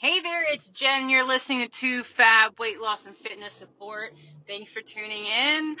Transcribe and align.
Hey 0.00 0.20
there, 0.20 0.42
it's 0.52 0.66
Jen. 0.70 1.08
You're 1.08 1.24
listening 1.24 1.68
to 1.80 2.02
Fab 2.02 2.58
Weight 2.58 2.80
Loss 2.80 3.06
and 3.06 3.16
Fitness 3.16 3.52
Support. 3.54 4.12
Thanks 4.46 4.72
for 4.72 4.82
tuning 4.82 5.24
in. 5.24 5.76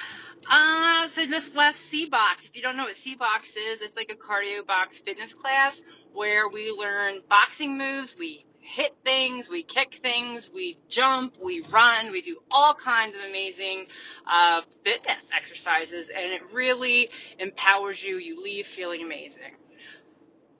Uh, 0.48 1.08
so 1.08 1.26
just 1.26 1.54
left 1.56 1.80
C 1.80 2.08
Box. 2.08 2.44
If 2.44 2.54
you 2.54 2.62
don't 2.62 2.76
know 2.76 2.84
what 2.84 2.96
C 2.96 3.16
Box 3.16 3.48
is, 3.48 3.80
it's 3.82 3.96
like 3.96 4.10
a 4.10 4.14
cardio 4.14 4.64
box 4.64 4.98
fitness 5.00 5.34
class 5.34 5.82
where 6.12 6.48
we 6.48 6.70
learn 6.70 7.22
boxing 7.28 7.76
moves, 7.76 8.14
we 8.16 8.46
hit 8.60 8.94
things, 9.04 9.50
we 9.50 9.64
kick 9.64 9.98
things, 10.00 10.48
we 10.54 10.78
jump, 10.88 11.34
we 11.44 11.62
run, 11.70 12.12
we 12.12 12.22
do 12.22 12.38
all 12.52 12.72
kinds 12.72 13.16
of 13.16 13.20
amazing 13.28 13.86
uh, 14.32 14.62
fitness 14.84 15.28
exercises, 15.36 16.08
and 16.08 16.32
it 16.32 16.42
really 16.52 17.10
empowers 17.40 18.02
you. 18.02 18.16
You 18.18 18.42
leave 18.42 18.66
feeling 18.68 19.02
amazing. 19.02 19.42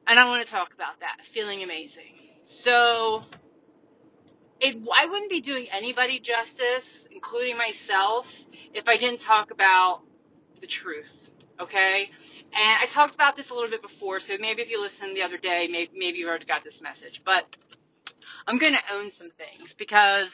And 0.09 0.19
I 0.19 0.27
want 0.27 0.45
to 0.45 0.53
talk 0.53 0.75
about 0.75 1.01
that, 1.01 1.25
feeling 1.33 1.63
amazing. 1.63 2.15
So, 2.47 3.23
it, 4.61 4.77
I 4.95 5.07
wouldn't 5.07 5.31
be 5.31 5.41
doing 5.41 5.67
anybody 5.71 6.21
justice, 6.21 7.07
including 7.11 7.57
myself, 7.57 8.27
if 8.73 8.89
I 8.89 8.97
didn't 8.97 9.21
talk 9.21 9.51
about 9.51 10.01
the 10.61 10.67
truth. 10.67 11.31
Okay? 11.61 12.11
And 12.57 12.79
I 12.81 12.87
talked 12.87 13.15
about 13.15 13.37
this 13.37 13.51
a 13.51 13.55
little 13.55 13.71
bit 13.71 13.83
before, 13.83 14.21
so 14.21 14.35
maybe 14.39 14.63
if 14.63 14.71
you 14.71 14.81
listened 14.81 15.17
the 15.17 15.23
other 15.23 15.39
day, 15.39 15.69
maybe, 15.71 15.91
maybe 15.95 16.19
you 16.19 16.29
already 16.29 16.47
got 16.47 16.65
this 16.65 16.81
message. 16.81 17.23
But 17.25 17.45
I'm 18.47 18.59
going 18.59 18.75
to 18.75 18.95
own 18.95 19.11
some 19.11 19.31
things 19.31 19.75
because 19.75 20.31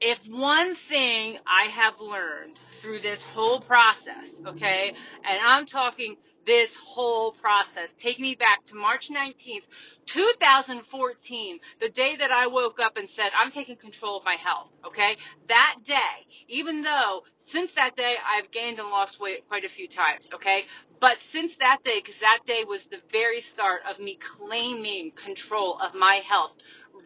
if 0.00 0.18
one 0.28 0.74
thing 0.74 1.38
I 1.46 1.70
have 1.70 2.00
learned 2.00 2.58
through 2.80 3.00
this 3.00 3.22
whole 3.22 3.60
process, 3.60 4.28
okay, 4.46 4.92
and 5.24 5.40
I'm 5.44 5.66
talking 5.66 6.16
this 6.46 6.74
whole 6.74 7.32
process, 7.32 7.92
take 7.98 8.18
me 8.18 8.34
back 8.34 8.64
to 8.66 8.74
March 8.74 9.08
19th, 9.10 9.62
2014, 10.06 11.60
the 11.80 11.88
day 11.88 12.16
that 12.16 12.30
I 12.30 12.48
woke 12.48 12.78
up 12.80 12.96
and 12.96 13.08
said, 13.08 13.30
I'm 13.36 13.50
taking 13.50 13.76
control 13.76 14.18
of 14.18 14.24
my 14.24 14.34
health, 14.34 14.70
okay? 14.86 15.16
That 15.48 15.76
day, 15.84 16.26
even 16.48 16.82
though 16.82 17.22
since 17.48 17.72
that 17.74 17.96
day 17.96 18.14
I've 18.24 18.50
gained 18.50 18.78
and 18.78 18.88
lost 18.88 19.20
weight 19.20 19.46
quite 19.48 19.64
a 19.64 19.68
few 19.68 19.88
times, 19.88 20.28
okay? 20.34 20.64
But 21.00 21.18
since 21.20 21.56
that 21.56 21.82
day, 21.84 22.00
because 22.04 22.20
that 22.20 22.40
day 22.46 22.64
was 22.66 22.84
the 22.86 23.00
very 23.10 23.40
start 23.40 23.82
of 23.88 23.98
me 23.98 24.16
claiming 24.16 25.12
control 25.12 25.78
of 25.78 25.94
my 25.94 26.20
health, 26.24 26.52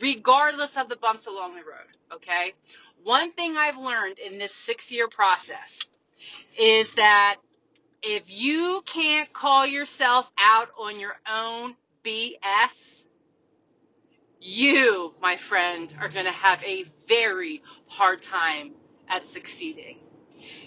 regardless 0.00 0.76
of 0.76 0.88
the 0.88 0.96
bumps 0.96 1.26
along 1.26 1.54
the 1.54 1.62
road, 1.62 2.14
okay? 2.14 2.54
One 3.02 3.32
thing 3.32 3.56
I've 3.56 3.78
learned 3.78 4.18
in 4.18 4.38
this 4.38 4.54
six 4.54 4.90
year 4.90 5.08
process 5.08 5.78
is 6.58 6.92
that 6.94 7.36
if 8.08 8.22
you 8.28 8.82
can't 8.86 9.32
call 9.32 9.66
yourself 9.66 10.30
out 10.38 10.68
on 10.78 11.00
your 11.00 11.16
own 11.28 11.74
BS, 12.04 13.02
you, 14.40 15.12
my 15.20 15.36
friend, 15.36 15.92
are 16.00 16.08
going 16.08 16.26
to 16.26 16.30
have 16.30 16.62
a 16.62 16.84
very 17.08 17.64
hard 17.88 18.22
time 18.22 18.74
at 19.08 19.26
succeeding. 19.26 19.98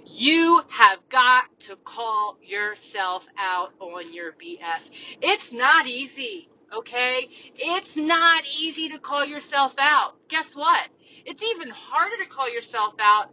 You 0.06 0.64
have 0.68 1.00
got 1.08 1.46
to 1.62 1.78
call 1.78 2.38
yourself 2.44 3.26
out 3.38 3.72
on 3.80 4.14
your 4.14 4.34
BS. 4.34 4.90
It's 5.22 5.54
not 5.54 5.88
easy, 5.88 6.50
okay? 6.76 7.26
It's 7.56 7.96
not 7.96 8.44
easy 8.60 8.90
to 8.90 9.00
call 9.00 9.24
yourself 9.24 9.76
out. 9.78 10.16
Guess 10.28 10.58
what? 10.58 10.90
It's 11.26 11.42
even 11.42 11.70
harder 11.70 12.18
to 12.18 12.30
call 12.30 12.52
yourself 12.52 12.96
out 13.00 13.32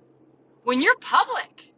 when 0.62 0.80
you're 0.80 0.98
public. 0.98 1.72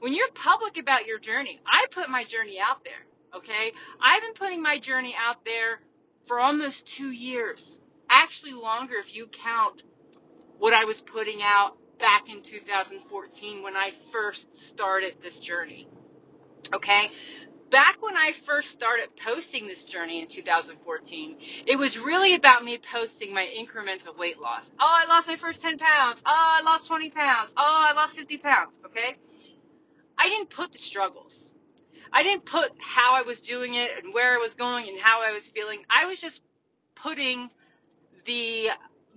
When 0.00 0.14
you're 0.14 0.30
public 0.34 0.78
about 0.78 1.06
your 1.06 1.18
journey. 1.18 1.60
I 1.66 1.86
put 1.90 2.08
my 2.08 2.24
journey 2.24 2.58
out 2.58 2.84
there, 2.84 3.36
okay? 3.36 3.72
I've 4.00 4.22
been 4.22 4.32
putting 4.32 4.62
my 4.62 4.78
journey 4.78 5.14
out 5.18 5.44
there 5.44 5.80
for 6.26 6.40
almost 6.40 6.86
two 6.86 7.10
years. 7.10 7.78
Actually, 8.08 8.54
longer 8.54 8.94
if 8.96 9.14
you 9.14 9.26
count 9.26 9.82
what 10.58 10.72
I 10.72 10.84
was 10.86 11.00
putting 11.00 11.40
out 11.42 11.76
back 11.98 12.30
in 12.30 12.42
2014 12.42 13.62
when 13.62 13.76
I 13.76 13.90
first 14.10 14.54
started 14.68 15.16
this 15.22 15.38
journey. 15.38 15.86
Okay? 16.74 17.10
Back 17.70 18.02
when 18.02 18.16
I 18.16 18.32
first 18.46 18.70
started 18.70 19.10
posting 19.22 19.68
this 19.68 19.84
journey 19.84 20.22
in 20.22 20.28
2014, 20.28 21.36
it 21.66 21.76
was 21.76 21.98
really 21.98 22.34
about 22.34 22.64
me 22.64 22.78
posting 22.92 23.32
my 23.34 23.44
increments 23.44 24.06
of 24.06 24.16
weight 24.16 24.40
loss. 24.40 24.68
Oh, 24.80 24.86
I 24.88 25.06
lost 25.06 25.28
my 25.28 25.36
first 25.36 25.62
10 25.62 25.78
pounds. 25.78 26.20
Oh, 26.26 26.58
I 26.58 26.62
lost 26.62 26.86
20 26.86 27.10
pounds. 27.10 27.52
Oh, 27.56 27.62
I 27.62 27.92
lost 27.92 28.16
50 28.16 28.38
pounds. 28.38 28.78
Okay? 28.86 29.16
I 30.20 30.28
didn't 30.28 30.50
put 30.50 30.72
the 30.72 30.78
struggles. 30.78 31.50
I 32.12 32.22
didn't 32.22 32.44
put 32.44 32.72
how 32.78 33.14
I 33.14 33.22
was 33.22 33.40
doing 33.40 33.74
it 33.74 33.90
and 34.02 34.12
where 34.12 34.34
I 34.34 34.36
was 34.36 34.52
going 34.52 34.86
and 34.86 35.00
how 35.00 35.22
I 35.22 35.32
was 35.32 35.46
feeling. 35.46 35.82
I 35.88 36.04
was 36.06 36.20
just 36.20 36.42
putting 36.94 37.48
the 38.26 38.68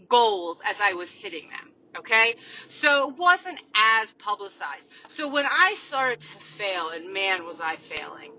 goals 0.08 0.62
as 0.64 0.78
I 0.82 0.94
was 0.94 1.10
hitting 1.10 1.50
them. 1.50 1.72
Okay? 2.00 2.36
So 2.70 3.10
it 3.10 3.18
wasn't 3.18 3.60
as 3.76 4.12
publicized. 4.14 4.88
So 5.10 5.28
when 5.28 5.46
I 5.46 5.76
started 5.88 6.22
to 6.22 6.58
fail, 6.58 6.90
and 6.90 7.14
man, 7.14 7.44
was 7.46 7.58
I 7.62 7.76
failing, 7.76 8.32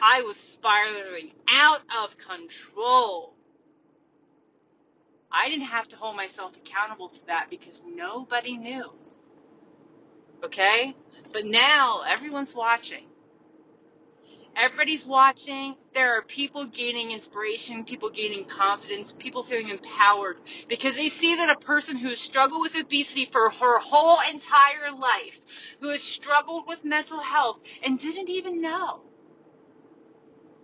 I 0.00 0.22
was 0.22 0.38
spiraling 0.38 1.32
out 1.46 1.82
of 2.02 2.16
control. 2.16 3.34
I 5.30 5.50
didn't 5.50 5.66
have 5.66 5.88
to 5.88 5.96
hold 5.96 6.16
myself 6.16 6.56
accountable 6.56 7.10
to 7.10 7.26
that 7.26 7.48
because 7.50 7.82
nobody 7.86 8.56
knew. 8.56 8.90
Okay? 10.42 10.94
But 11.34 11.44
now 11.44 12.02
everyone's 12.06 12.54
watching. 12.54 13.08
Everybody's 14.56 15.04
watching. 15.04 15.74
There 15.92 16.16
are 16.16 16.22
people 16.22 16.64
gaining 16.64 17.10
inspiration, 17.10 17.84
people 17.84 18.08
gaining 18.08 18.44
confidence, 18.44 19.12
people 19.18 19.42
feeling 19.42 19.68
empowered 19.68 20.36
because 20.68 20.94
they 20.94 21.08
see 21.08 21.34
that 21.34 21.50
a 21.50 21.58
person 21.58 21.96
who 21.96 22.10
has 22.10 22.20
struggled 22.20 22.62
with 22.62 22.76
obesity 22.76 23.28
for 23.32 23.50
her 23.50 23.80
whole 23.80 24.20
entire 24.20 24.92
life, 24.92 25.40
who 25.80 25.88
has 25.88 26.04
struggled 26.04 26.68
with 26.68 26.84
mental 26.84 27.20
health 27.20 27.58
and 27.82 27.98
didn't 27.98 28.30
even 28.30 28.62
know 28.62 29.00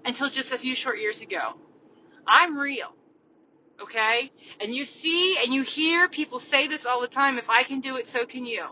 until 0.05 0.31
just 0.31 0.53
a 0.53 0.59
few 0.59 0.77
short 0.77 1.01
years 1.01 1.21
ago. 1.21 1.55
I'm 2.29 2.57
real. 2.57 2.95
Okay? 3.83 4.31
And 4.61 4.73
you 4.73 4.85
see 4.85 5.37
and 5.43 5.53
you 5.53 5.63
hear 5.63 6.09
people 6.09 6.39
say 6.39 6.69
this 6.69 6.87
all 6.87 7.01
the 7.01 7.09
time 7.09 7.39
if 7.39 7.51
I 7.51 7.65
can 7.65 7.81
do 7.81 7.97
it, 7.97 8.07
so 8.07 8.25
can 8.25 8.47
you. 8.47 8.67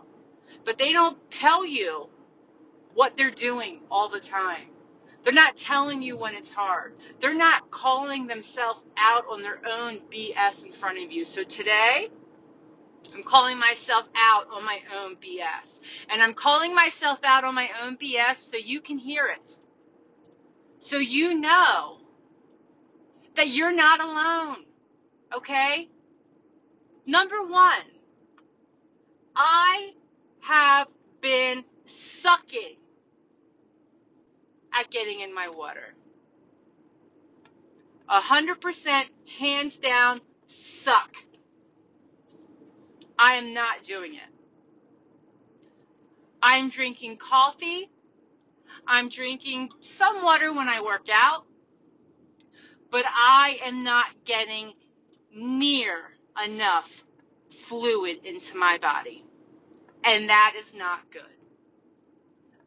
But 0.69 0.77
they 0.77 0.93
don't 0.93 1.17
tell 1.31 1.65
you 1.65 2.11
what 2.93 3.17
they're 3.17 3.31
doing 3.31 3.81
all 3.91 4.11
the 4.11 4.21
time. 4.21 4.67
They're 5.25 5.33
not 5.33 5.57
telling 5.57 6.03
you 6.03 6.15
when 6.15 6.35
it's 6.35 6.51
hard. 6.51 6.93
They're 7.23 7.33
not 7.33 7.71
calling 7.71 8.27
themselves 8.27 8.83
out 8.99 9.25
on 9.31 9.41
their 9.41 9.63
own 9.67 10.01
BS 10.13 10.63
in 10.67 10.75
front 10.75 11.03
of 11.03 11.11
you. 11.11 11.25
So 11.25 11.43
today, 11.43 12.11
I'm 13.15 13.23
calling 13.23 13.59
myself 13.59 14.05
out 14.15 14.49
on 14.53 14.63
my 14.63 14.79
own 14.95 15.17
BS. 15.17 15.79
And 16.11 16.23
I'm 16.23 16.35
calling 16.35 16.75
myself 16.75 17.21
out 17.25 17.45
on 17.45 17.55
my 17.55 17.71
own 17.83 17.97
BS 17.97 18.37
so 18.37 18.59
you 18.59 18.83
can 18.83 18.99
hear 18.99 19.27
it. 19.27 19.57
So 20.81 20.99
you 20.99 21.41
know 21.41 21.97
that 23.37 23.49
you're 23.49 23.75
not 23.75 24.01
alone. 24.03 24.67
Okay? 25.35 25.89
Number 27.07 27.43
one, 27.43 27.87
I 29.35 29.95
have 30.41 30.89
been 31.21 31.65
sucking 31.87 32.77
at 34.79 34.91
getting 34.91 35.21
in 35.21 35.35
my 35.35 35.49
water. 35.49 35.95
A 38.09 38.21
hundred 38.21 38.61
percent, 38.61 39.09
hands 39.39 39.79
down, 39.79 40.21
suck. 40.47 41.11
I 43.19 43.35
am 43.35 43.53
not 43.53 43.85
doing 43.85 44.15
it. 44.15 44.21
I'm 46.43 46.71
drinking 46.71 47.17
coffee. 47.17 47.91
I'm 48.87 49.09
drinking 49.09 49.71
some 49.81 50.23
water 50.23 50.53
when 50.53 50.69
I 50.69 50.81
work 50.83 51.09
out. 51.13 51.45
But 52.91 53.05
I 53.07 53.59
am 53.65 53.85
not 53.85 54.07
getting 54.25 54.73
near 55.35 55.97
enough 56.43 56.89
fluid 57.67 58.25
into 58.25 58.57
my 58.57 58.79
body. 58.79 59.25
And 60.05 60.29
that 60.29 60.55
is 60.59 60.73
not 60.75 61.11
good. 61.13 61.23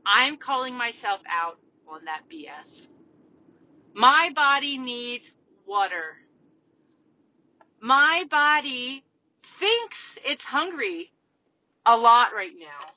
I'm 0.06 0.38
calling 0.38 0.75
myself 0.75 1.22
out 1.30 1.57
on 1.88 2.06
that 2.06 2.22
BS. 2.31 2.88
My 3.94 4.31
body 4.36 4.78
needs 4.78 5.31
water. 5.68 6.18
My 7.81 8.25
body 8.30 9.04
thinks 9.60 10.18
it's 10.25 10.44
hungry 10.44 11.12
a 11.86 11.98
lot 11.98 12.33
right 12.33 12.54
now. 12.57 12.92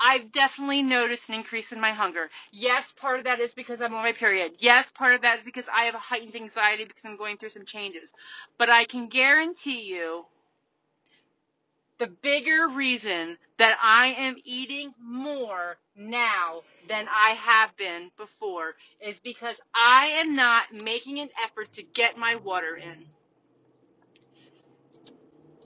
I've 0.00 0.32
definitely 0.32 0.82
noticed 0.82 1.28
an 1.28 1.36
increase 1.36 1.70
in 1.70 1.80
my 1.80 1.92
hunger. 1.92 2.28
Yes, 2.50 2.92
part 2.96 3.18
of 3.18 3.24
that 3.24 3.40
is 3.40 3.54
because 3.54 3.80
I'm 3.80 3.94
on 3.94 4.02
my 4.02 4.12
period. 4.12 4.54
Yes, 4.58 4.90
part 4.90 5.14
of 5.14 5.22
that 5.22 5.38
is 5.38 5.44
because 5.44 5.66
I 5.68 5.84
have 5.84 5.94
a 5.94 5.98
heightened 5.98 6.34
anxiety 6.34 6.84
because 6.84 7.04
I'm 7.04 7.16
going 7.16 7.36
through 7.36 7.50
some 7.50 7.64
changes. 7.64 8.12
But 8.58 8.68
I 8.68 8.84
can 8.84 9.08
guarantee 9.08 9.82
you 9.82 10.24
the 12.02 12.08
bigger 12.20 12.66
reason 12.66 13.38
that 13.58 13.78
I 13.80 14.08
am 14.08 14.34
eating 14.42 14.92
more 15.00 15.76
now 15.96 16.62
than 16.88 17.06
I 17.06 17.34
have 17.34 17.76
been 17.76 18.10
before 18.16 18.72
is 19.00 19.20
because 19.20 19.54
I 19.72 20.06
am 20.20 20.34
not 20.34 20.64
making 20.72 21.20
an 21.20 21.28
effort 21.44 21.72
to 21.74 21.84
get 21.84 22.18
my 22.18 22.34
water 22.34 22.76
in. 22.76 23.04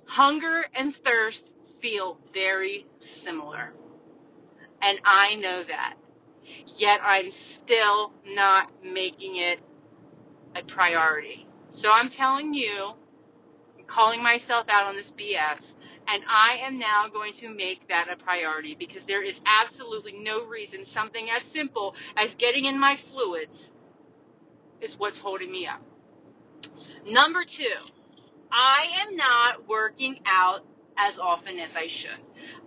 Hunger 0.05 0.67
and 0.75 0.95
thirst 0.95 1.49
feel 1.81 2.19
very 2.35 2.85
similar. 3.01 3.73
And 4.83 4.99
I 5.07 5.37
know 5.37 5.65
that. 5.65 5.95
Yet 6.77 7.01
I'm 7.03 7.31
still 7.31 8.13
not 8.27 8.69
making 8.85 9.37
it 9.37 9.61
a 10.55 10.63
priority. 10.63 11.47
So 11.71 11.91
I'm 11.91 12.11
telling 12.11 12.53
you, 12.53 12.93
I'm 13.79 13.87
calling 13.87 14.23
myself 14.23 14.67
out 14.69 14.85
on 14.85 14.97
this 14.97 15.11
BS, 15.13 15.73
and 16.09 16.23
I 16.29 16.59
am 16.67 16.79
now 16.79 17.09
going 17.13 17.33
to 17.35 17.49
make 17.49 17.89
that 17.89 18.09
a 18.11 18.17
priority 18.17 18.77
because 18.79 19.05
there 19.07 19.23
is 19.23 19.41
absolutely 19.47 20.13
no 20.13 20.45
reason 20.47 20.85
something 20.85 21.29
as 21.31 21.43
simple 21.45 21.95
as 22.17 22.35
getting 22.37 22.65
in 22.65 22.79
my 22.79 22.97
fluids 22.97 23.71
is 24.81 24.99
what's 24.99 25.19
holding 25.19 25.51
me 25.51 25.67
up. 25.67 25.83
Number 27.07 27.45
two, 27.45 27.65
I 28.51 28.87
am 29.01 29.17
not 29.17 29.69
working 29.69 30.21
out 30.27 30.65
as 30.97 31.19
often 31.19 31.59
as 31.59 31.75
I 31.77 31.87
should. 31.87 32.11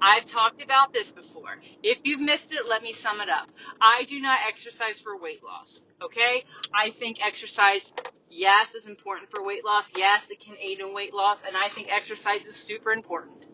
I've 0.01 0.25
talked 0.25 0.61
about 0.61 0.93
this 0.93 1.11
before. 1.11 1.57
If 1.83 1.99
you've 2.03 2.21
missed 2.21 2.51
it, 2.51 2.67
let 2.67 2.81
me 2.81 2.93
sum 2.93 3.21
it 3.21 3.29
up. 3.29 3.49
I 3.81 4.03
do 4.03 4.19
not 4.19 4.39
exercise 4.47 4.99
for 4.99 5.17
weight 5.17 5.43
loss. 5.43 5.83
Okay? 6.01 6.43
I 6.73 6.91
think 6.91 7.17
exercise, 7.21 7.91
yes, 8.29 8.75
is 8.75 8.85
important 8.85 9.29
for 9.31 9.43
weight 9.43 9.65
loss. 9.65 9.85
Yes, 9.95 10.29
it 10.29 10.39
can 10.39 10.55
aid 10.59 10.79
in 10.79 10.93
weight 10.93 11.13
loss. 11.13 11.41
And 11.45 11.55
I 11.55 11.69
think 11.73 11.87
exercise 11.91 12.45
is 12.45 12.55
super 12.55 12.91
important. 12.91 13.45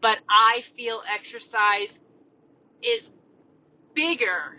But 0.00 0.18
I 0.28 0.62
feel 0.76 1.02
exercise 1.12 1.98
is 2.82 3.10
bigger 3.94 4.56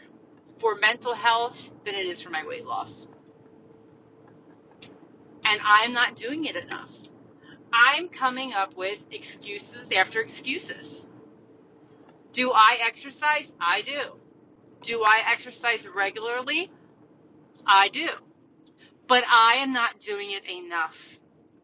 for 0.60 0.76
mental 0.76 1.14
health 1.14 1.58
than 1.86 1.96
it 1.96 2.06
is 2.06 2.22
for 2.22 2.30
my 2.30 2.46
weight 2.46 2.66
loss. 2.66 3.08
And 5.46 5.62
I'm 5.64 5.94
not 5.94 6.16
doing 6.16 6.46
it 6.46 6.56
enough. 6.56 6.90
I'm 7.72 8.10
coming 8.10 8.54
up 8.54 8.76
with 8.76 9.00
excuses 9.12 9.90
after 9.98 10.20
excuses. 10.20 11.06
Do 12.34 12.52
I 12.52 12.78
exercise? 12.86 13.52
I 13.62 13.82
do. 13.82 14.20
Do 14.82 15.04
I 15.04 15.22
exercise 15.32 15.86
regularly? 15.96 16.72
I 17.66 17.90
do. 17.90 18.10
But 19.08 19.24
I 19.28 19.56
am 19.56 19.74
not 19.74 20.00
doing 20.00 20.32
it 20.32 20.46
enough. 20.46 20.98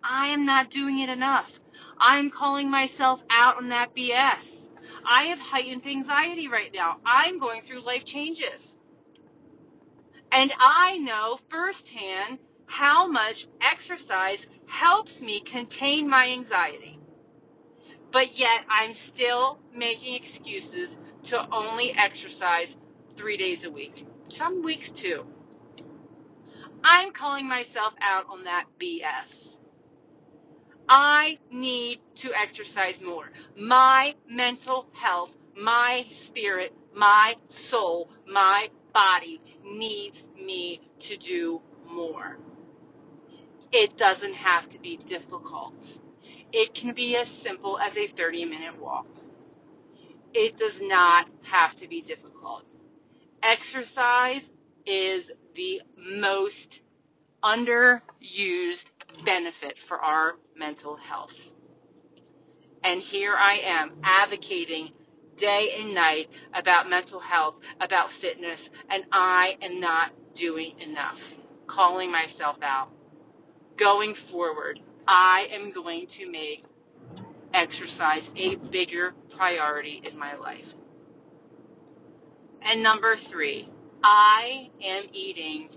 I 0.03 0.27
am 0.27 0.45
not 0.45 0.69
doing 0.69 0.99
it 0.99 1.09
enough. 1.09 1.51
I'm 1.99 2.29
calling 2.29 2.69
myself 2.69 3.21
out 3.29 3.57
on 3.57 3.69
that 3.69 3.95
BS. 3.95 4.67
I 5.05 5.25
have 5.25 5.39
heightened 5.39 5.85
anxiety 5.85 6.47
right 6.47 6.71
now. 6.73 6.97
I'm 7.05 7.39
going 7.39 7.61
through 7.63 7.85
life 7.85 8.05
changes. 8.05 8.75
And 10.31 10.53
I 10.57 10.97
know 10.97 11.39
firsthand 11.49 12.39
how 12.65 13.07
much 13.07 13.47
exercise 13.61 14.45
helps 14.65 15.21
me 15.21 15.41
contain 15.41 16.09
my 16.09 16.29
anxiety. 16.29 16.99
But 18.11 18.37
yet 18.37 18.65
I'm 18.69 18.93
still 18.93 19.59
making 19.73 20.15
excuses 20.15 20.97
to 21.23 21.47
only 21.51 21.91
exercise 21.91 22.75
three 23.15 23.37
days 23.37 23.63
a 23.63 23.71
week. 23.71 24.05
Some 24.29 24.63
weeks 24.63 24.91
two. 24.91 25.25
I'm 26.83 27.13
calling 27.13 27.47
myself 27.47 27.93
out 28.01 28.25
on 28.29 28.43
that 28.43 28.65
BS. 28.79 29.57
I 30.89 31.39
need 31.49 31.99
to 32.15 32.31
exercise 32.33 32.99
more. 33.01 33.29
My 33.57 34.15
mental 34.29 34.87
health, 34.91 35.31
my 35.55 36.05
spirit, 36.09 36.73
my 36.93 37.35
soul, 37.49 38.09
my 38.27 38.67
body 38.93 39.41
needs 39.63 40.21
me 40.35 40.81
to 40.99 41.15
do 41.15 41.61
more. 41.89 42.37
It 43.71 43.97
doesn't 43.97 44.33
have 44.33 44.69
to 44.69 44.79
be 44.79 44.97
difficult. 44.97 45.99
It 46.51 46.73
can 46.73 46.93
be 46.93 47.15
as 47.15 47.27
simple 47.27 47.79
as 47.79 47.95
a 47.97 48.07
30 48.07 48.45
minute 48.45 48.79
walk. 48.79 49.07
It 50.33 50.57
does 50.57 50.81
not 50.81 51.27
have 51.43 51.75
to 51.77 51.87
be 51.87 52.01
difficult. 52.01 52.65
Exercise 53.41 54.49
is 54.85 55.31
the 55.55 55.81
most 55.97 56.81
underused 57.43 58.85
benefit 59.25 59.77
for 59.87 59.97
our 59.97 60.33
mental 60.57 60.95
health. 60.95 61.35
And 62.83 63.01
here 63.01 63.35
I 63.35 63.59
am 63.63 63.93
advocating 64.03 64.91
day 65.37 65.75
and 65.79 65.95
night 65.95 66.29
about 66.53 66.89
mental 66.89 67.19
health, 67.19 67.55
about 67.79 68.11
fitness, 68.11 68.69
and 68.89 69.05
I 69.11 69.57
am 69.61 69.79
not 69.79 70.11
doing 70.35 70.79
enough. 70.79 71.19
Calling 71.65 72.11
myself 72.11 72.57
out. 72.61 72.89
Going 73.77 74.13
forward, 74.13 74.79
I 75.07 75.47
am 75.51 75.71
going 75.71 76.07
to 76.07 76.29
make 76.29 76.65
exercise 77.53 78.29
a 78.35 78.55
bigger 78.55 79.13
priority 79.35 80.01
in 80.03 80.17
my 80.17 80.35
life. 80.35 80.73
And 82.61 82.83
number 82.83 83.15
three, 83.17 83.69
I 84.03 84.69
am 84.83 85.05
eating 85.13 85.69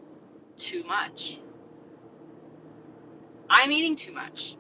too 0.58 0.82
much. 0.82 1.38
I'm 3.48 3.70
eating 3.70 3.94
too 3.94 4.12
much. 4.12 4.56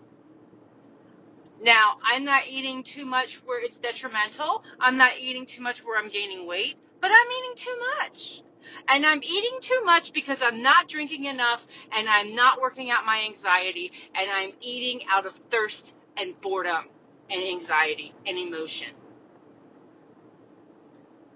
Now, 1.60 1.96
I'm 2.04 2.24
not 2.24 2.46
eating 2.48 2.84
too 2.84 3.04
much 3.04 3.40
where 3.44 3.64
it's 3.64 3.78
detrimental. 3.78 4.62
I'm 4.78 4.96
not 4.96 5.18
eating 5.18 5.46
too 5.46 5.62
much 5.62 5.84
where 5.84 5.98
I'm 5.98 6.10
gaining 6.10 6.46
weight, 6.46 6.76
but 7.00 7.10
I'm 7.10 7.26
eating 7.26 7.56
too 7.56 7.78
much. 7.98 8.42
And 8.88 9.04
I'm 9.04 9.22
eating 9.22 9.58
too 9.60 9.82
much 9.84 10.12
because 10.12 10.38
I'm 10.42 10.62
not 10.62 10.88
drinking 10.88 11.24
enough 11.24 11.64
and 11.90 12.08
I'm 12.08 12.36
not 12.36 12.60
working 12.60 12.90
out 12.90 13.04
my 13.04 13.24
anxiety 13.28 13.90
and 14.14 14.30
I'm 14.30 14.52
eating 14.60 15.00
out 15.10 15.26
of 15.26 15.34
thirst 15.50 15.92
and 16.16 16.40
boredom 16.40 16.84
and 17.30 17.42
anxiety 17.42 18.14
and 18.26 18.38
emotion. 18.38 18.88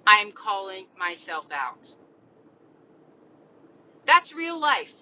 I'm 0.06 0.32
calling 0.32 0.86
myself 0.98 1.46
out. 1.52 1.92
That's 4.10 4.32
real 4.32 4.58
life, 4.58 4.92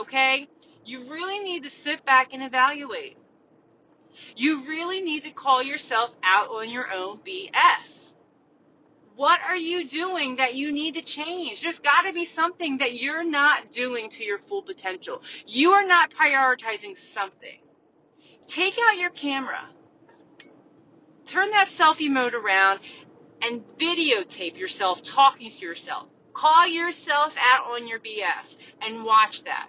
okay? 0.00 0.48
You 0.86 1.00
really 1.12 1.40
need 1.40 1.64
to 1.64 1.70
sit 1.70 2.02
back 2.06 2.32
and 2.32 2.42
evaluate. 2.42 3.18
You 4.36 4.66
really 4.66 5.02
need 5.02 5.24
to 5.24 5.32
call 5.32 5.62
yourself 5.62 6.14
out 6.24 6.48
on 6.48 6.70
your 6.70 6.90
own 6.90 7.18
BS. 7.18 8.14
What 9.16 9.38
are 9.46 9.56
you 9.56 9.86
doing 9.86 10.36
that 10.36 10.54
you 10.54 10.72
need 10.72 10.94
to 10.94 11.02
change? 11.02 11.60
There's 11.60 11.78
got 11.78 12.06
to 12.06 12.14
be 12.14 12.24
something 12.24 12.78
that 12.78 12.94
you're 12.94 13.22
not 13.22 13.70
doing 13.70 14.08
to 14.12 14.24
your 14.24 14.38
full 14.38 14.62
potential. 14.62 15.20
You 15.46 15.72
are 15.72 15.86
not 15.86 16.14
prioritizing 16.14 16.96
something. 16.96 17.58
Take 18.46 18.78
out 18.82 18.96
your 18.96 19.10
camera. 19.10 19.68
Turn 21.26 21.50
that 21.50 21.68
selfie 21.68 22.08
mode 22.10 22.32
around 22.32 22.80
and 23.42 23.62
videotape 23.76 24.56
yourself 24.58 25.02
talking 25.02 25.50
to 25.50 25.58
yourself. 25.58 26.08
Call 26.34 26.66
yourself 26.66 27.32
out 27.38 27.70
on 27.70 27.86
your 27.86 28.00
BS 28.00 28.56
and 28.82 29.04
watch 29.04 29.44
that. 29.44 29.68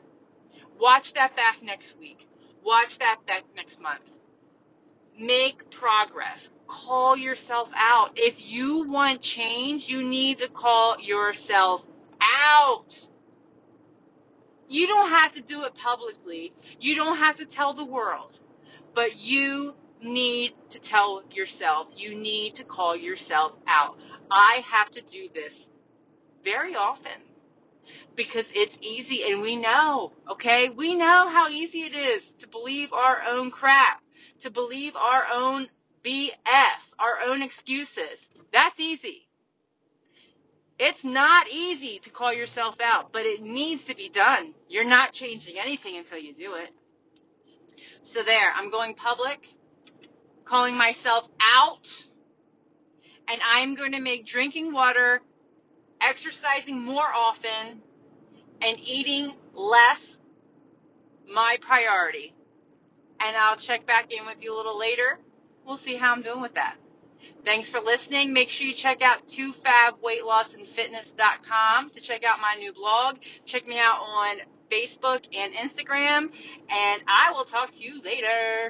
Watch 0.79 1.13
that 1.13 1.35
back 1.35 1.61
next 1.61 1.93
week. 1.99 2.27
Watch 2.63 2.97
that 2.99 3.17
back 3.27 3.43
next 3.55 3.79
month. 3.79 4.01
Make 5.17 5.69
progress. 5.69 6.49
Call 6.67 7.15
yourself 7.15 7.69
out. 7.75 8.13
If 8.15 8.35
you 8.37 8.87
want 8.87 9.21
change, 9.21 9.87
you 9.87 10.01
need 10.01 10.39
to 10.39 10.49
call 10.49 10.99
yourself 10.99 11.83
out. 12.19 13.07
You 14.67 14.87
don't 14.87 15.09
have 15.09 15.33
to 15.33 15.41
do 15.41 15.63
it 15.63 15.75
publicly. 15.75 16.51
You 16.79 16.95
don't 16.95 17.17
have 17.17 17.35
to 17.37 17.45
tell 17.45 17.75
the 17.75 17.85
world. 17.85 18.31
But 18.95 19.15
you 19.15 19.75
need 20.01 20.53
to 20.71 20.79
tell 20.79 21.23
yourself, 21.31 21.87
you 21.95 22.15
need 22.15 22.55
to 22.55 22.63
call 22.63 22.95
yourself 22.95 23.53
out. 23.67 23.97
I 24.31 24.63
have 24.67 24.89
to 24.91 25.01
do 25.01 25.29
this 25.33 25.67
very 26.45 26.75
often 26.75 27.11
because 28.15 28.45
it's 28.53 28.77
easy 28.81 29.23
and 29.29 29.41
we 29.41 29.57
know, 29.57 30.13
okay? 30.31 30.69
We 30.69 30.95
know 30.95 31.27
how 31.27 31.49
easy 31.49 31.81
it 31.81 31.93
is 31.93 32.23
to 32.39 32.47
believe 32.47 32.93
our 32.93 33.21
own 33.27 33.51
crap, 33.51 34.01
to 34.41 34.49
believe 34.49 34.95
our 34.95 35.25
own 35.33 35.67
BS, 36.05 36.31
our 36.97 37.19
own 37.25 37.41
excuses. 37.41 38.29
That's 38.53 38.79
easy. 38.79 39.27
It's 40.77 41.03
not 41.03 41.47
easy 41.49 41.99
to 41.99 42.09
call 42.09 42.33
yourself 42.33 42.75
out, 42.81 43.11
but 43.11 43.25
it 43.25 43.41
needs 43.41 43.85
to 43.85 43.95
be 43.95 44.09
done. 44.09 44.53
You're 44.67 44.83
not 44.83 45.13
changing 45.13 45.57
anything 45.57 45.97
until 45.97 46.19
you 46.19 46.33
do 46.33 46.55
it. 46.55 46.69
So 48.01 48.23
there, 48.23 48.51
I'm 48.53 48.69
going 48.69 48.93
public, 48.93 49.39
calling 50.43 50.75
myself 50.77 51.27
out, 51.41 51.87
and 53.27 53.41
I'm 53.41 53.75
going 53.75 53.93
to 53.93 54.01
make 54.01 54.25
drinking 54.25 54.73
water, 54.73 55.21
exercising 56.01 56.81
more 56.81 57.13
often, 57.13 57.81
and 58.61 58.79
eating 58.79 59.33
less 59.53 60.17
my 61.27 61.57
priority. 61.61 62.33
And 63.19 63.35
I'll 63.35 63.57
check 63.57 63.85
back 63.85 64.11
in 64.11 64.25
with 64.25 64.37
you 64.41 64.53
a 64.53 64.57
little 64.57 64.77
later 64.77 65.19
we'll 65.65 65.77
see 65.77 65.95
how 65.95 66.13
I'm 66.13 66.21
doing 66.21 66.41
with 66.41 66.53
that. 66.55 66.75
Thanks 67.43 67.69
for 67.69 67.79
listening. 67.79 68.33
Make 68.33 68.49
sure 68.49 68.67
you 68.67 68.73
check 68.73 69.01
out 69.01 69.25
2fabweightlossandfitness.com 69.27 71.89
to 71.91 72.01
check 72.01 72.23
out 72.23 72.39
my 72.39 72.55
new 72.57 72.73
blog. 72.73 73.17
Check 73.45 73.67
me 73.67 73.79
out 73.79 73.99
on 74.01 74.37
Facebook 74.71 75.25
and 75.35 75.53
Instagram, 75.53 76.29
and 76.69 77.01
I 77.07 77.31
will 77.33 77.45
talk 77.45 77.71
to 77.71 77.83
you 77.83 78.01
later. 78.01 78.63